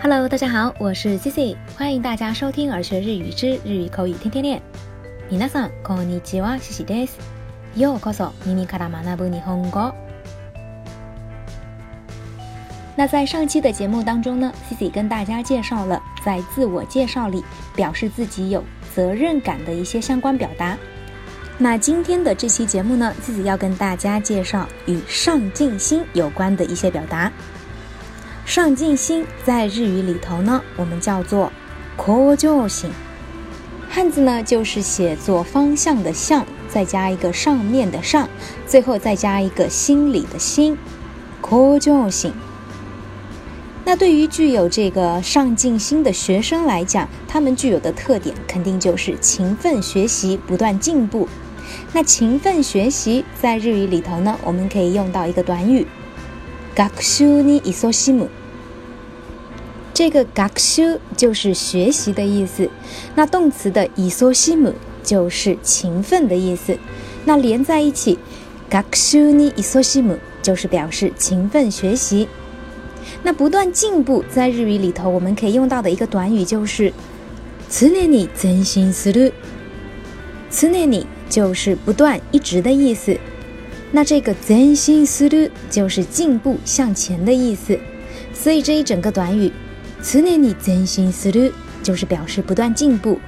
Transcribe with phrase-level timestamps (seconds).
[0.00, 4.56] Hello，大家好，我是 c i c 欢迎大家收听《儿学日语之日语口语天天练》。
[5.28, 7.18] 皆さんこんにちは、Cici です。
[7.74, 9.92] ようこそ耳から学ぶ日本語。
[12.96, 17.42] 那在上期的节目当中呢 c i c 跟大家介绍了在自我介绍里
[17.74, 18.62] 表示自己有
[18.94, 20.78] 责任感的一些相关表达。
[21.58, 27.32] 那今天的这期节目呢，自己要跟大家介绍与上进心有关的一些表达。
[28.48, 31.52] 上进心在日语里头呢，我们叫做
[32.02, 32.88] “こじょう性”。
[33.90, 38.26] 汉字呢就是写作“方向”的“向”，再加一个上面的“上”，
[38.66, 40.78] 最后再加一个心里的“心”，
[41.46, 42.32] こじょう性。
[43.84, 51.28] 那对于具有这个上进心的学生来讲，他们具有的特点肯定就是勤奋学习、不断进步。
[51.92, 55.86] 那勤奋学习在日语里头呢，我们可以用到一个短语。
[56.78, 58.28] 学 a k u s h u ni i s s i m u
[59.92, 62.70] 这个 g a k s h u 就是学习的意思，
[63.16, 64.72] 那动词的 “isosimu”
[65.02, 66.78] 就是勤奋的意思，
[67.24, 68.16] 那连在一起
[68.70, 72.28] ，“gakushu ni i s i m u 就是表示勤奋学习。
[73.24, 76.92] 那不断进步，在日语里头我们可以用到的一个短语就是
[77.68, 79.32] “此年你真心する”。
[80.48, 83.18] “此年你就是不断一直的意思。
[83.90, 87.78] 那这个真心思路就是进步向前的意思，
[88.34, 89.50] 所以这一整个短语
[90.02, 91.50] 词典你真心思路
[91.82, 93.18] 就是表示不断进步。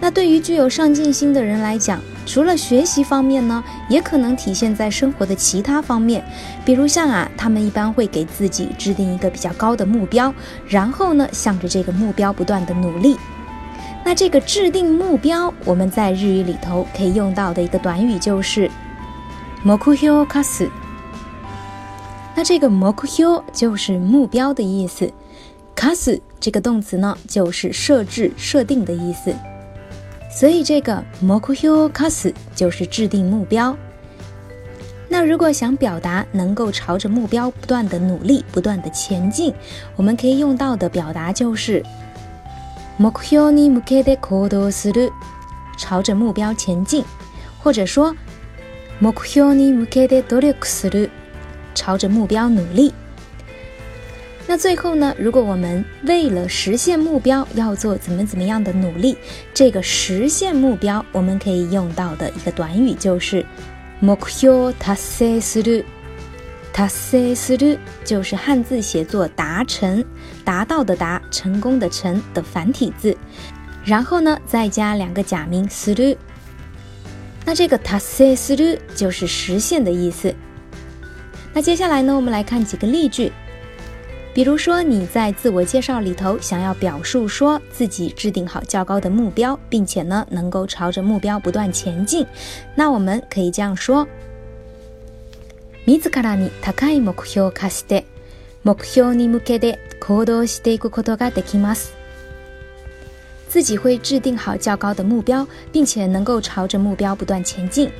[0.00, 6.22] 那对于具有上进心的人来讲，除了学习方面呢，也可能体现在生活的其他方面，
[6.64, 10.32] 比如像啊，他们一般会给自己制定一个比较高的目标，
[10.68, 13.16] 然后呢，向着这个目标不断的努力。
[14.04, 18.68] 那这个制定目标，我们在日语里头可以用到的一个短语就是。
[19.66, 20.70] macau casa
[22.36, 25.12] 那这个 macau 就是目标的意思
[25.74, 29.34] cas 这个动词呢就是设置设定的意思
[30.30, 33.76] 所以这个 macau casa 就是制定目标
[35.08, 39.52] 那如果想表达能够朝着目标不断的努力不断的前进
[39.96, 41.82] 我们可以用到的表达就是
[43.00, 45.12] macaon mun c
[45.76, 47.02] 朝着目标前进
[47.60, 48.14] 或者说
[49.00, 51.10] mukhyoni muketi dolyo s r
[51.74, 52.92] 朝着目标努力。
[54.48, 55.14] 那最后呢？
[55.18, 59.18] 如果我们为了实现目标要做怎么怎么样的努力，
[59.52, 63.44] 这个实现目标我们可以用到的一个短语就是
[64.00, 70.02] mukhyo tase sru，tase sru 就是汉字写作“达成”、
[70.44, 73.14] “达到”的“达”，成功的“成”的繁体字，
[73.84, 76.16] 然后呢再加两个假名 sru。
[77.46, 78.24] 那这个たす
[78.56, 80.34] れる就是实现的意思。
[81.54, 83.32] 那接下来呢，我们来看几个例句。
[84.34, 92.26] 比如说你在自我介绍里头想要表述说自己制定好较高的目标，并且呢能够朝着目标不断前进，
[92.74, 94.04] 那我们可以这样说：
[95.86, 98.04] 自らに高い目標をかして、
[98.64, 101.92] 目標に向けて行動していくことができます。
[103.56, 107.90] 自己会制定好较高的目标，并且能够朝着目标不断前进。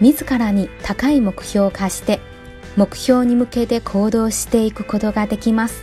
[0.00, 2.20] 自らに高い目標を課して、
[2.76, 5.82] 目標に向けて行動していくことができます。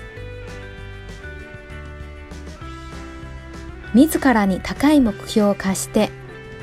[3.93, 6.09] 自らに高い目標を課して、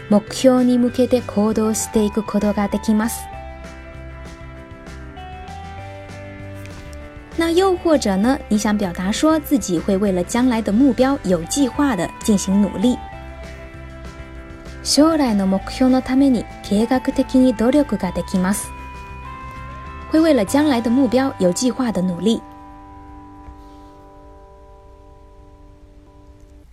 [0.08, 3.26] 目標に向けて行動していくことができます。
[7.36, 8.38] 那又或者呢？
[8.48, 12.96] 你想表达说自己会为了将来的目标有计划的进行努力。
[14.82, 18.66] 将来目のために計画的に努力ができます。
[20.10, 22.42] 会为了将来的目标有计划的努力。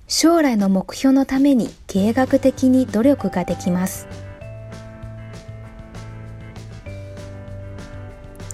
[0.10, 4.08] 将来目のために計画的に努力ができます。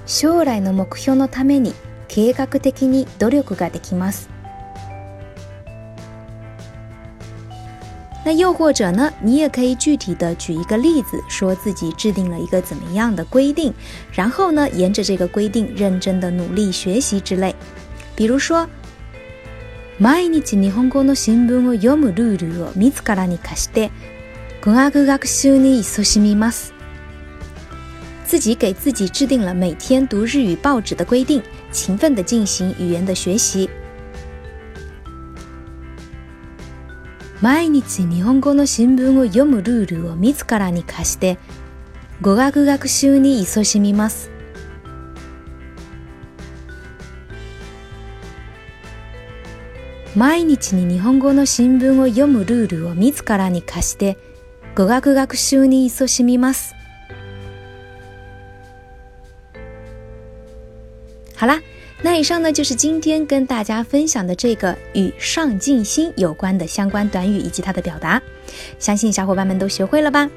[0.05, 0.69] 将来目
[1.15, 1.73] のために。
[2.15, 4.29] 計画的に努力ができます。
[8.25, 13.71] 那又或者呢，你也可以具体的举一个例子，说自己制定了一个怎么样的规定，
[14.13, 17.53] 然后呢，沿着这个规定认真的努力学习之类。
[18.15, 18.65] 比如说，
[19.99, 23.91] 毎日日本語の新聞を読むルールを自らに課して、
[24.63, 26.73] 語学学習に勤しみます。
[28.23, 31.41] 自己给自己制定了每天读日语报纸的规定，
[31.75, 33.69] 勤奋的进行语言的学习。
[37.41, 41.37] 毎日日本語の新聞を読むルールを自らに課して
[42.21, 44.31] 語学学習に勤しみます。
[50.15, 54.17] 毎日に日本語の新聞を読むルールを自らに課して
[54.73, 56.73] 語学学習に勤しみます。
[61.37, 61.61] 好啦，
[62.01, 68.21] 那以上呢就是今天跟大家分享的这个与上进心有关的相关短语以及它的表达，
[68.79, 70.29] 相信小伙伴们都学会了吧？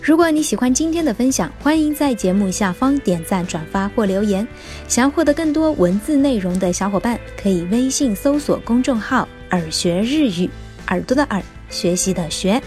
[0.00, 4.46] 如果你喜欢今天的分享，欢迎在节目下方点赞、转发或留言。
[4.88, 10.48] 想要获得更多文字内容的小伙伴，可以微信搜索公众号“耳学日语”，
[10.88, 12.60] 耳朵的耳，学习的学。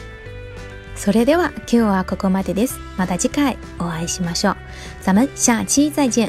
[0.96, 3.56] s o で e de wa k y o a koko made des, mata jikai
[3.78, 4.56] oai
[5.00, 6.26] 咱们下期再见。